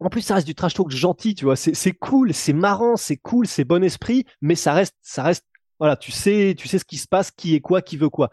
en 0.00 0.08
plus 0.08 0.22
ça 0.22 0.36
reste 0.36 0.46
du 0.46 0.54
trash 0.54 0.74
talk 0.74 0.90
gentil, 0.90 1.34
tu 1.34 1.44
vois. 1.44 1.56
C'est 1.56 1.92
cool, 1.92 2.32
c'est 2.32 2.52
marrant, 2.52 2.96
c'est 2.96 3.16
cool, 3.16 3.46
c'est 3.46 3.64
bon 3.64 3.82
esprit, 3.82 4.24
mais 4.40 4.54
ça 4.54 4.72
reste, 4.72 4.96
ça 5.02 5.22
reste 5.22 5.44
voilà, 5.80 5.96
tu 5.96 6.12
sais, 6.12 6.54
tu 6.56 6.68
sais 6.68 6.78
ce 6.78 6.84
qui 6.84 6.98
se 6.98 7.08
passe, 7.08 7.30
qui 7.32 7.54
est 7.54 7.60
quoi, 7.60 7.82
qui 7.82 7.96
veut 7.96 8.08
quoi. 8.08 8.30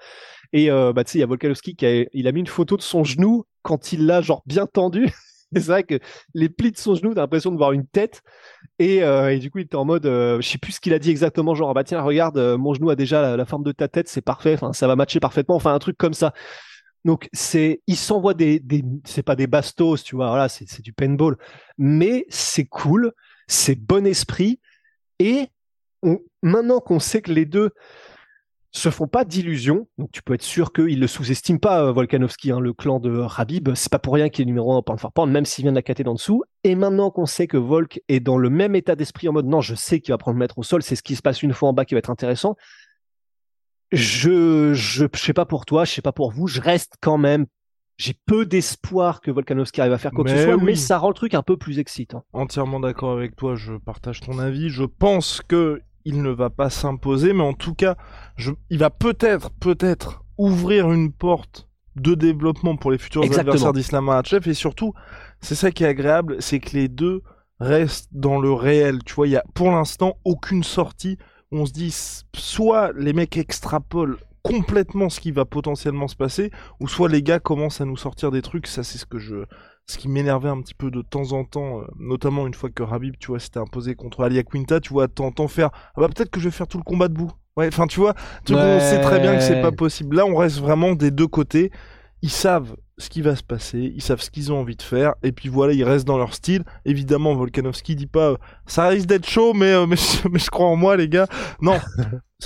Et 0.54 0.70
euh, 0.70 0.94
bah 0.94 1.04
tu 1.04 1.12
sais, 1.12 1.18
il 1.18 1.22
y 1.22 1.24
a 1.24 1.28
Volkanovski 1.28 1.76
qui 1.76 1.86
a, 1.86 2.06
il 2.14 2.28
a 2.28 2.32
mis 2.32 2.42
une 2.42 2.48
photo 2.48 2.78
de 2.78 2.82
son 2.82 3.04
genou 3.04 3.46
quand 3.64 3.94
il 3.94 4.06
l'a 4.06 4.22
genre 4.22 4.44
bien 4.46 4.68
tendu. 4.68 5.12
c'est 5.56 5.68
vrai 5.68 5.84
que 5.84 6.00
les 6.34 6.50
plis 6.50 6.72
de 6.72 6.78
son 6.78 6.96
genou, 6.96 7.14
t'as 7.14 7.22
l'impression 7.22 7.52
de 7.52 7.58
voir 7.58 7.72
une 7.72 7.86
tête. 7.86 8.22
Et, 8.80 9.04
euh, 9.04 9.34
et 9.34 9.40
du 9.40 9.52
coup, 9.52 9.60
il 9.60 9.64
était 9.64 9.76
en 9.76 9.86
mode, 9.86 10.06
euh, 10.06 10.40
je 10.42 10.48
sais 10.48 10.58
plus 10.58 10.74
ce 10.74 10.80
qu'il 10.80 10.94
a 10.94 11.00
dit 11.00 11.10
exactement, 11.12 11.56
genre 11.56 11.70
ah 11.70 11.74
bah 11.74 11.84
tiens, 11.84 12.02
regarde, 12.02 12.38
euh, 12.38 12.58
mon 12.58 12.74
genou 12.74 12.90
a 12.90 12.96
déjà 12.96 13.36
la, 13.36 13.46
forme 13.46 13.64
de 13.64 13.72
ta 13.72 13.88
tête, 13.88 14.08
c'est 14.08 14.22
parfait, 14.22 14.58
ça 14.74 14.88
va 14.88 14.96
matcher 14.96 15.20
parfaitement, 15.20 15.56
enfin 15.56 15.74
un 15.74 15.80
truc 15.80 15.98
comme 15.98 16.14
ça. 16.14 16.34
Donc 17.04 17.28
c'est, 17.34 17.82
il 17.88 17.98
s'envoie 17.98 18.34
des, 18.34 18.60
des 18.60 18.84
c'est 19.06 19.24
pas 19.24 19.36
des 19.36 19.48
bastos, 19.48 20.04
tu 20.04 20.16
vois, 20.16 20.30
voilà, 20.30 20.50
c'est 20.50 20.82
du 20.82 20.94
paintball, 20.94 21.38
mais 21.78 22.26
c'est 22.30 22.66
cool, 22.66 23.12
c'est 23.48 23.76
bon 23.76 24.06
esprit. 24.06 24.60
Et 25.20 25.48
maintenant 26.42 26.80
qu'on 26.80 27.00
sait 27.00 27.22
que 27.22 27.32
les 27.32 27.46
deux 27.46 27.72
se 28.72 28.90
font 28.90 29.08
pas 29.08 29.26
d'illusions, 29.26 29.88
donc 29.98 30.12
tu 30.14 30.24
peux 30.24 30.34
être 30.34 30.42
sûr 30.42 30.72
qu'ils 30.72 31.00
le 31.00 31.08
sous-estiment 31.08 31.60
pas, 31.60 31.84
euh, 31.84 31.92
Volkanovski, 31.92 32.52
hein, 32.52 32.60
le 32.62 32.72
clan 32.74 33.00
de 33.00 33.26
Habib, 33.38 33.70
c'est 33.76 33.92
pas 33.92 34.00
pour 34.00 34.14
rien 34.14 34.30
qu'il 34.30 34.44
est 34.44 34.46
numéro 34.46 34.72
1 34.72 34.78
en 34.78 34.82
pound 34.82 35.00
for 35.00 35.12
pound, 35.12 35.32
même 35.32 35.46
s'il 35.46 35.64
vient 35.64 35.74
de 35.74 35.76
la 35.76 35.82
cater 35.82 36.04
d'en 36.04 36.14
dessous. 36.14 36.44
Et 36.64 36.76
maintenant 36.76 37.12
qu'on 37.12 37.26
sait 37.26 37.48
que 37.48 37.58
Volk 37.58 38.02
est 38.08 38.22
dans 38.22 38.38
le 38.38 38.50
même 38.50 38.76
état 38.76 38.96
d'esprit 38.96 39.28
en 39.28 39.34
mode 39.34 39.46
non, 39.46 39.60
je 39.60 39.76
sais 39.76 40.00
qu'il 40.00 40.14
va 40.14 40.18
prendre 40.18 40.36
le 40.36 40.40
maître 40.40 40.58
au 40.58 40.64
sol, 40.64 40.84
c'est 40.84 40.96
ce 40.96 41.04
qui 41.04 41.18
se 41.18 41.22
passe 41.22 41.44
une 41.44 41.54
fois 41.54 41.70
en 41.70 41.74
bas 41.74 41.84
qui 41.84 41.96
va 41.96 42.00
être 42.00 42.10
intéressant. 42.10 42.56
Je, 43.92 44.74
je, 44.74 45.06
sais 45.16 45.34
pas 45.34 45.46
pour 45.46 45.66
toi, 45.66 45.84
je 45.84 45.92
sais 45.92 46.02
pas 46.02 46.14
pour 46.14 46.32
vous, 46.32 46.48
je 46.48 46.62
reste 46.62 46.94
quand 47.02 47.18
même 47.18 47.48
j'ai 47.98 48.16
peu 48.26 48.48
d'espoir 48.48 49.22
que 49.22 49.30
Volkanovski 49.30 49.80
arrive 49.80 49.94
à 49.94 49.98
faire 50.00 50.12
quoi 50.12 50.24
que 50.24 50.32
ce 50.32 50.44
soit, 50.44 50.58
mais 50.58 50.76
ça 50.76 50.98
rend 50.98 51.10
le 51.10 51.14
truc 51.14 51.36
un 51.36 51.44
peu 51.44 51.56
plus 51.56 51.78
excitant. 51.78 52.24
Entièrement 52.34 52.80
d'accord 52.80 53.12
avec 53.12 53.36
toi, 53.36 53.54
je 53.56 53.74
partage 53.74 54.22
ton 54.22 54.40
avis. 54.40 54.70
Je 54.70 54.86
pense 54.86 55.42
que 55.48 55.82
il 56.06 56.22
ne 56.22 56.30
va 56.30 56.50
pas 56.50 56.70
s'imposer, 56.70 57.34
mais 57.34 57.44
en 57.44 57.54
tout 57.54 57.74
cas, 57.74 57.96
il 58.70 58.78
va 58.78 58.90
peut-être, 58.90 59.52
peut-être 59.52 60.24
ouvrir 60.38 60.92
une 60.92 61.12
porte 61.12 61.68
de 61.96 62.16
développement 62.16 62.78
pour 62.78 62.92
les 62.92 62.98
futurs 62.98 63.24
adversaires 63.24 63.74
d'Islam 63.74 64.06
Makhachev 64.06 64.50
et 64.50 64.54
surtout, 64.54 64.94
c'est 65.42 65.56
ça 65.56 65.72
qui 65.72 65.84
est 65.84 65.88
agréable, 65.88 66.38
c'est 66.40 66.60
que 66.60 66.76
les 66.76 66.88
deux 66.88 67.22
restent 67.60 68.10
dans 68.12 68.40
le 68.40 68.52
réel. 68.52 69.04
Tu 69.04 69.14
vois, 69.14 69.28
il 69.28 69.32
y 69.32 69.38
a 69.38 69.44
pour 69.54 69.72
l'instant 69.72 70.18
aucune 70.24 70.64
sortie 70.64 71.18
on 71.52 71.66
se 71.66 71.72
dit 71.72 71.96
soit 72.36 72.92
les 72.94 73.14
mecs 73.14 73.38
extrapolent 73.38 74.18
complètement 74.42 75.10
ce 75.10 75.20
qui 75.20 75.32
va 75.32 75.46
potentiellement 75.46 76.08
se 76.08 76.16
passer, 76.16 76.52
ou 76.80 76.88
soit 76.88 77.10
les 77.10 77.22
gars 77.22 77.40
commencent 77.40 77.82
à 77.82 77.86
nous 77.86 77.98
sortir 77.98 78.32
des 78.32 78.42
trucs, 78.42 78.68
ça 78.68 78.84
c'est 78.84 78.98
ce 78.98 79.06
que 79.06 79.20
je 79.20 79.46
ce 79.88 79.98
qui 79.98 80.08
m'énervait 80.08 80.50
un 80.50 80.62
petit 80.62 80.74
peu 80.74 80.92
de 80.92 81.02
temps 81.02 81.34
en 81.34 81.44
temps, 81.44 81.82
euh, 81.82 81.86
notamment 81.98 82.48
une 82.48 82.54
fois 82.54 82.70
que 82.70 82.84
Rabib, 82.84 83.16
tu 83.20 83.28
vois, 83.28 83.40
s'était 83.40 83.60
imposé 83.60 83.96
contre 83.96 84.24
Ali 84.24 84.44
Quinta, 84.44 84.80
tu 84.80 84.94
vois, 84.94 85.08
t'entends 85.08 85.48
faire, 85.48 85.70
ah 85.96 86.02
bah 86.02 86.08
peut-être 86.08 86.30
que 86.30 86.40
je 86.40 86.46
vais 86.46 86.56
faire 86.56 86.68
tout 86.68 86.78
le 86.78 86.84
combat 86.84 87.08
debout. 87.08 87.32
Ouais, 87.58 87.68
enfin 87.68 87.86
tu 87.86 88.00
vois, 88.00 88.14
tu 88.46 88.54
on 88.54 88.80
sait 88.80 89.02
très 89.02 89.20
bien 89.20 89.36
que 89.36 89.42
c'est 89.42 89.62
pas 89.62 89.74
possible. 89.74 90.16
Là, 90.16 90.26
on 90.26 90.36
reste 90.36 90.60
vraiment 90.60 90.94
des 90.94 91.12
deux 91.12 91.28
côtés. 91.28 91.72
Ils 92.22 92.30
savent 92.30 92.76
ce 92.98 93.10
qui 93.10 93.22
va 93.22 93.36
se 93.36 93.44
passer, 93.44 93.92
ils 93.96 94.02
savent 94.02 94.22
ce 94.22 94.30
qu'ils 94.30 94.54
ont 94.54 94.60
envie 94.60 94.76
de 94.76 94.82
faire, 94.82 95.16
et 95.24 95.32
puis 95.32 95.50
voilà, 95.50 95.74
ils 95.74 95.84
restent 95.84 96.08
dans 96.08 96.18
leur 96.18 96.34
style. 96.34 96.64
Évidemment, 96.86 97.34
Volkanovski 97.34 97.96
dit 97.96 98.08
pas, 98.08 98.36
ça 98.68 98.88
risque 98.88 99.08
d'être 99.08 99.28
chaud, 99.28 99.54
mais, 99.54 99.74
euh, 99.74 99.86
mais, 99.88 99.98
mais, 100.32 100.40
je 100.40 100.50
crois 100.50 100.68
en 100.68 100.76
moi, 100.76 100.96
les 100.96 101.10
gars. 101.10 101.28
Non. 101.62 101.80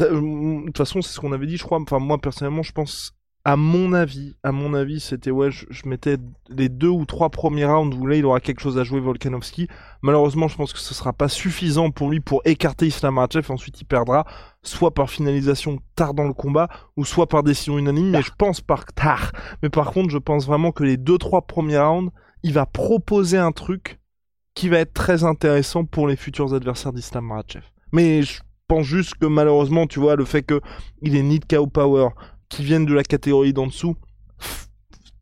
Euh, 0.01 0.11
de 0.11 0.65
toute 0.65 0.77
façon, 0.77 1.01
c'est 1.01 1.13
ce 1.13 1.21
qu'on 1.21 1.31
avait 1.31 1.45
dit, 1.45 1.55
je 1.55 1.63
crois. 1.63 1.79
Enfin, 1.79 1.99
moi, 1.99 2.17
personnellement, 2.17 2.63
je 2.63 2.73
pense 2.73 3.13
à 3.47 3.57
mon 3.57 3.93
avis, 3.93 4.35
à 4.41 4.51
mon 4.51 4.73
avis, 4.73 4.99
c'était 4.99 5.29
ouais, 5.29 5.51
je, 5.51 5.87
mettais 5.87 6.17
les 6.49 6.67
deux 6.67 6.89
ou 6.89 7.05
trois 7.05 7.29
premiers 7.29 7.65
rounds 7.65 7.95
où 7.95 8.07
là 8.07 8.15
il 8.15 8.25
aura 8.25 8.39
quelque 8.39 8.59
chose 8.59 8.79
à 8.79 8.83
jouer 8.83 8.99
Volkanovski. 8.99 9.67
Malheureusement, 10.01 10.47
je 10.47 10.57
pense 10.57 10.73
que 10.73 10.79
ce 10.79 10.95
sera 10.95 11.13
pas 11.13 11.27
suffisant 11.27 11.91
pour 11.91 12.09
lui 12.09 12.19
pour 12.19 12.41
écarter 12.45 12.87
Islam. 12.87 13.19
Ensuite, 13.19 13.79
il 13.81 13.85
perdra 13.85 14.25
soit 14.63 14.95
par 14.95 15.11
finalisation 15.11 15.77
tard 15.95 16.15
dans 16.15 16.23
le 16.23 16.33
combat 16.33 16.69
ou 16.97 17.05
soit 17.05 17.29
par 17.29 17.43
décision 17.43 17.77
unanime. 17.77 18.09
Mais 18.09 18.23
je 18.23 18.31
pense 18.35 18.61
par 18.61 18.85
tard. 18.93 19.31
Mais 19.61 19.69
par 19.69 19.91
contre, 19.91 20.09
je 20.09 20.17
pense 20.17 20.47
vraiment 20.47 20.71
que 20.71 20.83
les 20.83 20.97
deux 20.97 21.19
trois 21.19 21.43
premiers 21.43 21.77
rounds, 21.77 22.11
il 22.41 22.51
va 22.51 22.65
proposer 22.65 23.37
un 23.37 23.51
truc 23.51 23.99
qui 24.55 24.69
va 24.69 24.79
être 24.79 24.93
très 24.93 25.23
intéressant 25.23 25.85
pour 25.85 26.07
les 26.07 26.15
futurs 26.15 26.55
adversaires 26.55 26.93
d'Islam 26.93 27.25
Makhachev. 27.25 27.65
Mais 27.91 28.23
je 28.23 28.41
pense 28.67 28.87
juste 28.87 29.15
que 29.15 29.27
malheureusement, 29.27 29.85
tu 29.85 29.99
vois, 29.99 30.15
le 30.15 30.25
fait 30.25 30.41
que 30.41 30.61
il 31.03 31.15
est 31.15 31.21
need 31.21 31.45
KO 31.47 31.67
power, 31.67 32.09
qui 32.49 32.63
viennent 32.63 32.85
de 32.85 32.93
la 32.93 33.03
catégorie 33.03 33.53
d'en 33.53 33.67
dessous, 33.67 33.95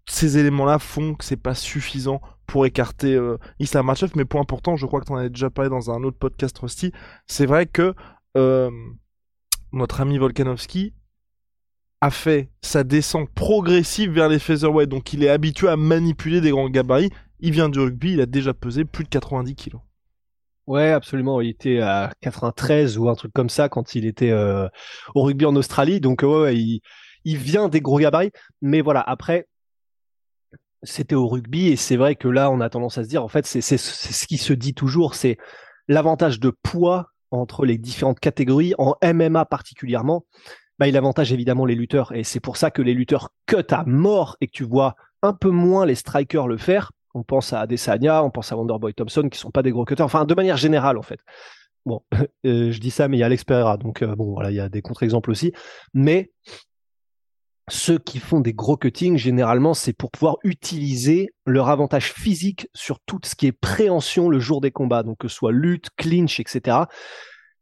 ces 0.05 0.37
éléments-là 0.37 0.79
font 0.79 1.15
que 1.15 1.25
c'est 1.25 1.37
pas 1.37 1.55
suffisant 1.55 2.21
pour 2.45 2.65
écarter 2.65 3.15
euh, 3.15 3.37
Islam. 3.59 3.91
Mais 4.15 4.25
point 4.25 4.41
important, 4.41 4.75
je 4.75 4.85
crois 4.85 5.01
que 5.01 5.05
tu 5.05 5.11
en 5.11 5.17
avais 5.17 5.29
déjà 5.29 5.49
parlé 5.49 5.69
dans 5.69 5.91
un 5.91 6.03
autre 6.03 6.17
podcast 6.17 6.57
Rusty, 6.57 6.91
c'est 7.25 7.45
vrai 7.45 7.65
que 7.65 7.93
euh, 8.37 8.69
notre 9.71 10.01
ami 10.01 10.17
Volkanovski 10.17 10.93
a 12.01 12.11
fait 12.11 12.49
sa 12.61 12.83
descente 12.83 13.29
progressive 13.29 14.11
vers 14.11 14.27
les 14.27 14.39
featherweight, 14.39 14.89
donc 14.89 15.13
il 15.13 15.23
est 15.23 15.29
habitué 15.29 15.69
à 15.69 15.77
manipuler 15.77 16.41
des 16.41 16.51
grands 16.51 16.69
gabarits. 16.69 17.11
Il 17.39 17.51
vient 17.51 17.69
du 17.69 17.79
rugby, 17.79 18.13
il 18.13 18.21
a 18.21 18.25
déjà 18.25 18.53
pesé 18.53 18.85
plus 18.85 19.03
de 19.03 19.09
90 19.09 19.55
kilos. 19.55 19.81
Ouais, 20.67 20.91
absolument. 20.91 21.41
Il 21.41 21.49
était 21.49 21.79
à 21.79 22.13
93 22.21 22.97
ou 22.97 23.09
un 23.09 23.15
truc 23.15 23.33
comme 23.33 23.49
ça 23.49 23.67
quand 23.67 23.95
il 23.95 24.05
était 24.05 24.31
euh, 24.31 24.67
au 25.13 25.23
rugby 25.23 25.45
en 25.45 25.55
Australie. 25.55 25.99
Donc 25.99 26.23
ouais, 26.23 26.55
il, 26.55 26.81
il 27.25 27.37
vient 27.37 27.69
des 27.69 27.81
gros 27.81 27.99
gabarits. 27.99 28.31
Mais 28.61 28.81
voilà, 28.81 29.01
après, 29.01 29.47
c'était 30.83 31.15
au 31.15 31.27
rugby 31.27 31.69
et 31.69 31.75
c'est 31.75 31.95
vrai 31.95 32.15
que 32.15 32.27
là, 32.27 32.51
on 32.51 32.59
a 32.59 32.69
tendance 32.69 32.97
à 32.97 33.03
se 33.03 33.09
dire, 33.09 33.23
en 33.23 33.27
fait, 33.27 33.45
c'est 33.45 33.61
ce 33.61 34.27
qui 34.27 34.37
se 34.37 34.53
dit 34.53 34.73
toujours, 34.73 35.15
c'est 35.15 35.37
l'avantage 35.87 36.39
de 36.39 36.51
poids 36.63 37.09
entre 37.31 37.65
les 37.65 37.77
différentes 37.77 38.19
catégories, 38.19 38.73
en 38.77 38.95
MMA 39.03 39.45
particulièrement. 39.45 40.25
Bah, 40.79 40.87
il 40.87 40.97
avantage 40.97 41.31
évidemment 41.31 41.65
les 41.65 41.75
lutteurs 41.75 42.15
et 42.15 42.23
c'est 42.23 42.39
pour 42.39 42.57
ça 42.57 42.71
que 42.71 42.81
les 42.81 42.93
lutteurs 42.93 43.29
cut 43.45 43.65
à 43.69 43.83
mort 43.85 44.37
et 44.41 44.47
que 44.47 44.51
tu 44.51 44.63
vois 44.63 44.95
un 45.21 45.33
peu 45.33 45.49
moins 45.49 45.85
les 45.85 45.95
strikers 45.95 46.47
le 46.47 46.57
faire. 46.57 46.91
On 47.13 47.23
pense 47.23 47.53
à 47.53 47.61
Adesanya, 47.61 48.23
on 48.23 48.31
pense 48.31 48.51
à 48.51 48.57
Wonderboy 48.57 48.93
Thompson 48.93 49.29
qui 49.29 49.37
sont 49.37 49.51
pas 49.51 49.61
des 49.61 49.71
gros 49.71 49.85
cutters. 49.85 50.05
Enfin, 50.05 50.25
de 50.25 50.33
manière 50.33 50.57
générale, 50.57 50.97
en 50.97 51.03
fait. 51.03 51.19
Bon, 51.85 52.01
euh, 52.45 52.71
je 52.71 52.79
dis 52.79 52.91
ça, 52.91 53.07
mais 53.07 53.17
il 53.17 53.19
y 53.19 53.23
a 53.23 53.27
Alex 53.27 53.45
donc 53.79 54.01
euh, 54.01 54.15
bon, 54.15 54.33
voilà, 54.33 54.51
il 54.51 54.55
y 54.55 54.59
a 54.59 54.69
des 54.69 54.81
contre-exemples 54.81 55.29
aussi. 55.29 55.53
Mais 55.93 56.31
ceux 57.70 57.98
qui 57.98 58.20
font 58.20 58.41
des 58.41 58.53
gros 58.53 58.75
cuttings, 58.75 59.17
généralement, 59.17 59.74
c'est 59.74 59.93
pour 59.93 60.12
pouvoir 60.12 60.38
utiliser 60.43 61.29
leur 61.46 61.70
avantage 61.70 62.12
physique 62.12 62.67
sur 62.74 63.00
tout 63.05 63.20
ce 63.24 63.36
qui 63.36 63.48
est 63.48 63.53
préhension 63.53 64.29
le 64.29 64.39
jour 64.39 64.60
des 64.60 64.72
combats, 64.72 65.03
donc 65.03 65.20
que 65.20 65.27
ce 65.29 65.36
soit 65.36 65.53
lutte, 65.53 65.89
clinch, 65.96 66.39
etc. 66.39 66.77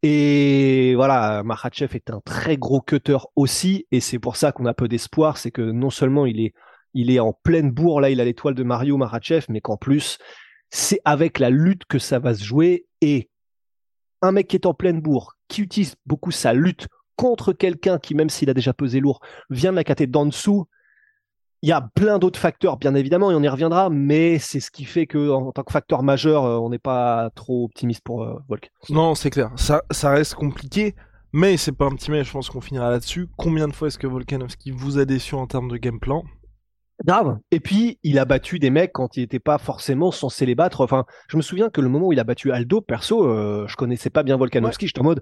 Et 0.01 0.96
voilà, 0.96 1.43
Makhachev 1.43 1.96
est 1.96 2.10
un 2.10 2.22
très 2.25 2.58
gros 2.58 2.81
cutter 2.81 3.20
aussi, 3.36 3.86
et 3.91 4.00
c'est 4.00 4.17
pour 4.17 4.38
ça 4.38 4.51
qu'on 4.51 4.65
a 4.65 4.74
peu 4.74 4.88
d'espoir, 4.88 5.38
c'est 5.38 5.51
que 5.51 5.62
non 5.62 5.91
seulement 5.91 6.25
il 6.25 6.39
est, 6.39 6.53
il 6.96 7.12
est 7.12 7.20
en 7.20 7.34
pleine 7.34 7.70
bourre, 7.70 8.01
là 8.01 8.10
il 8.10 8.20
a 8.20 8.25
l'étoile 8.25 8.55
de 8.55 8.63
Mario 8.63 8.98
Makhachev, 8.98 9.46
mais 9.50 9.62
qu'en 9.62 9.77
plus, 9.77 10.17
c'est 10.72 11.01
avec 11.05 11.38
la 11.38 11.51
lutte 11.51 11.86
que 11.86 12.00
ça 12.00 12.17
va 12.17 12.34
se 12.34 12.43
jouer, 12.43 12.88
et 13.01 13.29
un 14.24 14.31
mec 14.31 14.48
qui 14.48 14.55
est 14.55 14.65
en 14.65 14.74
pleine 14.74 15.00
bourre, 15.00 15.36
qui 15.48 15.62
utilise 15.62 15.96
beaucoup 16.08 16.31
sa 16.31 16.53
lutte 16.53 16.88
contre 17.21 17.53
quelqu'un 17.53 17.99
qui, 17.99 18.15
même 18.15 18.31
s'il 18.31 18.49
a 18.49 18.55
déjà 18.55 18.73
pesé 18.73 18.99
lourd, 18.99 19.19
vient 19.51 19.69
de 19.69 19.75
la 19.75 19.83
caté 19.83 20.07
d'en 20.07 20.25
dessous, 20.25 20.65
il 21.61 21.69
y 21.69 21.71
a 21.71 21.79
plein 21.93 22.17
d'autres 22.17 22.39
facteurs, 22.39 22.77
bien 22.77 22.95
évidemment, 22.95 23.29
et 23.29 23.35
on 23.35 23.43
y 23.43 23.47
reviendra, 23.47 23.91
mais 23.91 24.39
c'est 24.39 24.59
ce 24.59 24.71
qui 24.71 24.85
fait 24.85 25.05
que, 25.05 25.29
en 25.29 25.51
tant 25.51 25.61
que 25.61 25.71
facteur 25.71 26.01
majeur, 26.01 26.45
euh, 26.45 26.57
on 26.57 26.69
n'est 26.71 26.79
pas 26.79 27.29
trop 27.35 27.65
optimiste 27.65 28.01
pour 28.03 28.23
euh, 28.23 28.39
Volk. 28.49 28.71
Non, 28.89 29.13
c'est 29.13 29.29
clair. 29.29 29.51
Ça, 29.55 29.83
ça 29.91 30.09
reste 30.09 30.33
compliqué, 30.33 30.95
mais 31.31 31.57
c'est 31.57 31.73
pas 31.73 31.85
un 31.85 31.91
petit 31.91 32.09
mais, 32.09 32.23
je 32.23 32.31
pense 32.31 32.49
qu'on 32.49 32.59
finira 32.59 32.89
là-dessus. 32.89 33.27
Combien 33.37 33.67
de 33.67 33.73
fois 33.73 33.89
est-ce 33.89 33.99
que 33.99 34.07
Volkanovski 34.07 34.71
vous 34.71 34.97
a 34.97 35.05
déçu 35.05 35.35
en 35.35 35.45
termes 35.45 35.69
de 35.69 35.77
game 35.77 35.99
plan? 35.99 36.23
Grave. 37.05 37.37
Et 37.51 37.59
puis, 37.59 37.99
il 38.01 38.17
a 38.17 38.25
battu 38.25 38.57
des 38.57 38.71
mecs 38.71 38.93
quand 38.93 39.15
il 39.15 39.19
n'était 39.19 39.37
pas 39.37 39.59
forcément 39.59 40.09
censé 40.09 40.47
les 40.47 40.55
battre. 40.55 40.81
Enfin, 40.81 41.05
je 41.27 41.37
me 41.37 41.43
souviens 41.43 41.69
que 41.69 41.81
le 41.81 41.89
moment 41.89 42.07
où 42.07 42.13
il 42.13 42.19
a 42.19 42.23
battu 42.23 42.51
Aldo, 42.51 42.81
perso, 42.81 43.27
euh, 43.27 43.67
je 43.67 43.75
connaissais 43.75 44.09
pas 44.09 44.23
bien 44.23 44.37
Volkanovski. 44.37 44.87
J'étais 44.87 45.01
en 45.01 45.03
mode, 45.03 45.21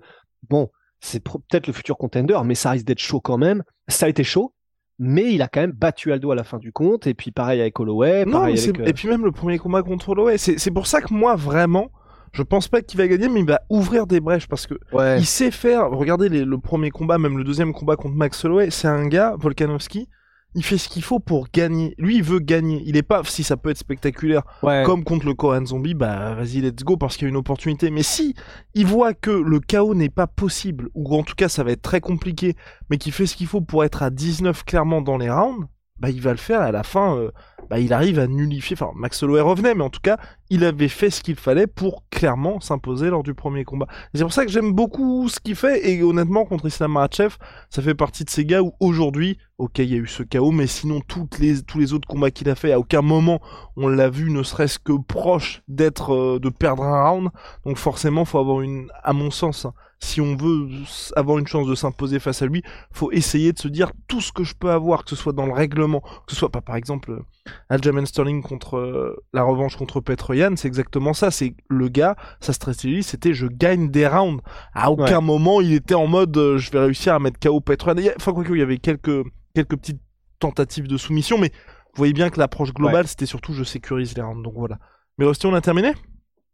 bon, 0.50 0.70
c'est 1.02 1.24
peut-être 1.24 1.68
le 1.68 1.74
futur 1.74 1.98
contender, 1.98 2.38
mais 2.44 2.56
ça 2.56 2.72
risque 2.72 2.86
d'être 2.86 3.00
chaud 3.00 3.22
quand 3.22 3.38
même. 3.38 3.64
Ça 3.88 4.06
a 4.06 4.10
été 4.10 4.24
chaud, 4.24 4.54
mais 4.98 5.34
il 5.34 5.42
a 5.42 5.48
quand 5.48 5.62
même 5.62 5.72
battu 5.72 6.12
Aldo 6.12 6.32
à 6.32 6.36
la 6.36 6.44
fin 6.44 6.58
du 6.58 6.72
compte. 6.72 7.08
Et 7.08 7.14
puis 7.14 7.32
pareil 7.32 7.62
avec 7.62 7.80
Holloway. 7.80 8.26
Pareil 8.26 8.60
avec, 8.60 8.80
euh, 8.80 8.86
Et 8.86 8.94
puis 8.94 9.08
même 9.08 9.24
le 9.24 9.32
premier 9.32 9.58
combat 9.58 9.82
contre 9.82 10.10
Holloway. 10.10 10.38
C'est 10.38 10.72
pour 10.72 10.88
ça 10.88 11.02
que 11.02 11.14
moi, 11.14 11.36
vraiment, 11.36 11.90
je 12.34 12.44
pense 12.44 12.68
pas 12.68 12.82
qu'il 12.82 12.98
va 12.98 13.08
gagner, 13.08 13.30
mais 13.30 13.40
il 13.40 13.46
va 13.46 13.62
ouvrir 13.70 14.06
des 14.08 14.20
brèches 14.20 14.48
parce 14.48 14.68
que 14.68 14.76
il 15.18 15.26
sait 15.26 15.52
faire. 15.52 15.90
Regardez 15.90 16.30
le 16.30 16.58
premier 16.58 16.92
combat, 16.92 17.18
même 17.18 17.38
le 17.38 17.44
deuxième 17.44 17.74
combat 17.74 17.96
contre 17.96 18.16
Max 18.16 18.44
Holloway. 18.44 18.70
C'est 18.70 18.88
un 18.88 19.08
gars, 19.08 19.36
Volkanovski, 19.40 20.10
il 20.56 20.64
fait 20.64 20.78
ce 20.78 20.90
qu'il 20.90 21.04
faut 21.04 21.20
pour 21.20 21.48
gagner. 21.54 21.94
Lui, 21.98 22.18
il 22.18 22.24
veut 22.24 22.40
gagner. 22.40 22.82
Il 22.86 22.98
est 22.98 23.04
pas, 23.04 23.22
si 23.24 23.44
ça 23.44 23.56
peut 23.56 23.70
être 23.70 23.78
spectaculaire, 23.78 24.44
comme 24.62 25.04
contre 25.04 25.26
le 25.26 25.34
Koran 25.34 25.66
Zombie, 25.66 25.94
bah 25.94 26.34
vas-y, 26.34 26.62
let's 26.62 26.84
go, 26.84 26.98
parce 26.98 27.18
qu'il 27.18 27.26
y 27.26 27.28
a 27.28 27.30
une 27.30 27.38
opportunité. 27.38 27.92
Mais 27.92 28.04
si 28.04 28.34
il 28.74 28.88
voit 28.88 29.14
que 29.14 29.32
le 29.32 29.60
chaos 29.60 29.94
n'est 29.94 30.10
pas 30.10 30.28
possible, 30.28 30.90
ou 30.96 31.16
en 31.16 31.24
tout 31.24 31.36
cas 31.36 31.50
ça 31.50 31.64
va 31.64 31.72
être 31.72 31.82
très 31.82 32.02
compliqué, 32.02 32.56
mais 32.90 32.98
qu'il 32.98 33.12
fait 33.12 33.28
ce 33.28 33.36
qu'il 33.36 33.48
faut 33.48 33.62
pour 33.62 33.84
être 33.84 34.02
à 34.02 34.10
19 34.10 34.64
clairement 34.66 35.02
dans 35.02 35.18
les 35.18 35.30
rounds, 35.30 35.68
bah 36.00 36.10
il 36.10 36.22
va 36.22 36.32
le 36.32 36.38
faire. 36.38 36.62
à 36.62 36.72
la 36.72 36.84
fin, 36.84 37.16
euh, 37.16 37.32
bah 37.70 37.80
il 37.80 37.94
arrive 37.94 38.20
à 38.20 38.28
nullifier. 38.28 38.76
Enfin, 38.80 38.92
Max 38.96 39.22
Holloway 39.22 39.42
revenait, 39.42 39.76
mais 39.76 39.84
en 39.84 39.90
tout 39.90 40.02
cas, 40.02 40.18
il 40.50 40.64
avait 40.64 40.88
fait 40.88 41.10
ce 41.10 41.22
qu'il 41.22 41.36
fallait 41.36 41.68
pour 41.68 42.04
clairement 42.10 42.60
s'imposer 42.60 43.10
lors 43.10 43.24
du 43.24 43.34
premier 43.34 43.64
combat. 43.64 43.88
C'est 44.14 44.24
pour 44.24 44.34
ça 44.34 44.46
que 44.46 44.52
j'aime 44.52 44.74
beaucoup 44.74 45.28
ce 45.30 45.40
qu'il 45.40 45.56
fait. 45.56 45.90
Et 45.90 46.02
honnêtement, 46.04 46.46
contre 46.46 46.68
Islam 46.68 46.94
Makhachev, 46.94 47.36
ça 47.70 47.82
fait 47.82 47.96
partie 47.96 48.24
de 48.24 48.30
ces 48.30 48.46
gars 48.46 48.62
où 48.62 48.74
aujourd'hui, 48.80 49.38
ok, 49.58 49.80
il 49.80 49.86
y 49.86 49.94
a 49.94 49.98
eu 49.98 50.08
ce 50.08 50.24
chaos, 50.24 50.52
mais 50.52 50.68
sinon 50.68 51.02
tous 51.02 51.28
les 51.40 51.94
autres 51.94 52.08
combats 52.08 52.32
qu'il 52.32 52.50
a 52.50 52.56
fait, 52.56 52.72
à 52.72 52.80
aucun 52.80 53.02
moment 53.02 53.42
on 53.78 53.88
l'a 53.88 54.10
vu, 54.10 54.30
ne 54.30 54.44
serait-ce 54.44 54.80
que 54.80 54.94
proche 54.94 55.62
d'être 55.68 56.14
euh, 56.14 56.40
de 56.40 56.50
perdre 56.50 56.84
un 56.84 57.10
round. 57.10 57.30
Donc 57.66 57.78
forcément, 57.78 58.26
faut 58.26 58.40
avoir 58.40 58.62
une, 58.62 58.90
à 59.04 59.14
mon 59.14 59.32
sens. 59.32 59.66
Hein, 59.66 59.74
si 60.02 60.22
on 60.22 60.36
veut 60.36 60.70
avoir 61.16 61.38
une 61.38 61.48
chance 61.48 61.68
de 61.68 61.76
s'imposer 61.76 62.20
face 62.20 62.42
à 62.42 62.46
lui, 62.46 62.64
faut 62.92 63.12
essayer 63.12 63.52
de 63.52 63.60
se 63.60 63.68
dire 63.68 63.92
tout 64.08 64.22
ce 64.22 64.32
que 64.32 64.44
je 64.44 64.56
peux 64.56 64.72
avoir, 64.72 65.04
que 65.04 65.10
ce 65.10 65.16
soit 65.16 65.34
dans 65.34 65.46
le 65.46 65.54
règlement, 65.54 66.02
que 66.02 66.32
ce 66.32 66.36
soit 66.36 66.52
pas 66.52 66.62
par 66.62 66.78
exemple 66.78 67.12
euh, 67.12 67.52
Aljamain 67.70 68.06
Sterling 68.06 68.42
contre 68.42 68.78
euh, 68.78 69.18
la 69.34 69.44
revanche 69.44 69.76
contre 69.76 70.00
Petroyan, 70.40 70.56
c'est 70.56 70.68
exactement 70.68 71.14
ça. 71.14 71.32
C'est 71.32 71.56
le 71.70 71.90
gars, 71.90 72.16
sa 72.40 72.54
stratégie, 72.54 73.04
c'était 73.04 73.34
je 73.34 73.48
gagne 73.48 73.90
des 73.92 74.08
rounds. 74.08 74.42
À 74.74 74.92
aucun 74.92 75.22
moment 75.22 75.62
il 75.62 75.74
était 75.74 75.96
en 75.96 76.08
mode 76.08 76.36
euh, 76.38 76.58
je 76.58 76.72
vais 76.72 76.80
réussir 76.80 77.14
à 77.14 77.20
mettre 77.20 77.40
KO 77.40 77.60
Petroyan. 77.62 78.14
Enfin 78.18 78.34
quoi 78.34 78.44
qu'il 78.44 78.58
y 78.58 78.62
avait 78.62 78.78
quelques 78.78 79.24
quelques 79.54 79.78
petites 79.78 80.02
tentatives 80.40 80.88
de 80.88 80.98
soumission, 80.98 81.38
mais 81.38 81.50
vous 81.50 81.98
voyez 81.98 82.14
bien 82.14 82.30
que 82.30 82.40
l'approche 82.40 82.74
globale 82.74 83.08
c'était 83.08 83.26
surtout 83.26 83.54
je 83.54 83.64
sécurise 83.64 84.16
les 84.16 84.22
rounds. 84.22 84.44
Donc 84.44 84.54
voilà. 84.56 84.78
Mais 85.18 85.26
Rusty, 85.26 85.48
on 85.48 85.54
a 85.54 85.62
terminé? 85.62 85.94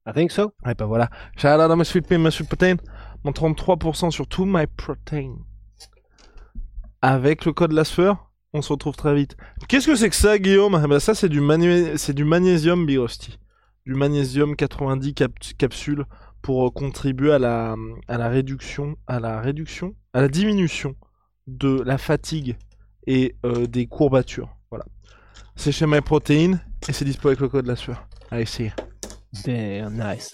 I 0.07 0.13
think 0.13 0.31
so. 0.31 0.53
Ouais, 0.65 0.75
bah 0.75 0.85
voilà. 0.85 1.09
Shout 1.37 1.47
out 1.47 1.71
à 1.71 1.75
my 1.75 1.85
sweet 1.85 2.09
my 2.11 2.31
sweet 2.31 2.47
protein. 2.47 2.77
Mon 3.23 3.31
33% 3.31 4.11
sur 4.11 4.27
tout 4.27 4.45
my 4.45 4.65
protein. 4.67 5.35
Avec 7.01 7.45
le 7.45 7.53
code 7.53 7.71
LASFER, 7.71 8.13
on 8.53 8.61
se 8.61 8.71
retrouve 8.71 8.95
très 8.95 9.13
vite. 9.13 9.35
Qu'est-ce 9.67 9.87
que 9.87 9.95
c'est 9.95 10.09
que 10.09 10.15
ça, 10.15 10.39
Guillaume? 10.39 10.79
Eh 10.83 10.87
ben, 10.87 10.99
Ça, 10.99 11.13
c'est 11.13 11.29
du, 11.29 11.41
c'est 11.97 12.13
du 12.13 12.23
magnésium 12.23 12.85
Birosti. 12.85 13.37
Du 13.85 13.93
magnésium 13.93 14.55
90 14.55 15.13
capsules 15.57 16.05
pour 16.41 16.67
euh, 16.67 16.71
contribuer 16.71 17.33
à 17.33 17.39
la, 17.39 17.75
à 18.07 18.17
la 18.17 18.29
réduction, 18.29 18.97
à 19.05 19.19
la 19.19 19.39
réduction, 19.41 19.95
à 20.13 20.21
la 20.21 20.27
diminution 20.27 20.95
de 21.45 21.83
la 21.85 21.99
fatigue 21.99 22.57
et 23.05 23.35
euh, 23.45 23.67
des 23.67 23.85
courbatures. 23.85 24.49
Voilà. 24.71 24.85
C'est 25.55 25.71
chez 25.71 25.85
MyProtein 25.85 26.59
et 26.89 26.93
c'est 26.93 27.05
dispo 27.05 27.27
avec 27.27 27.39
le 27.39 27.47
code 27.47 27.67
la 27.67 27.75
sueur. 27.75 28.07
Allez, 28.31 28.45
c'est. 28.45 28.73
Damn 29.45 29.93
nice. 29.93 30.33